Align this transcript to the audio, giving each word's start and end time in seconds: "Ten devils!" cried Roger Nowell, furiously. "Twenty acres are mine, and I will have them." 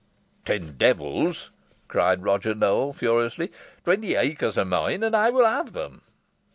"Ten 0.45 0.77
devils!" 0.77 1.51
cried 1.87 2.23
Roger 2.23 2.55
Nowell, 2.55 2.91
furiously. 2.91 3.51
"Twenty 3.85 4.15
acres 4.15 4.57
are 4.57 4.65
mine, 4.65 5.03
and 5.03 5.15
I 5.15 5.29
will 5.29 5.45
have 5.45 5.73
them." 5.73 6.01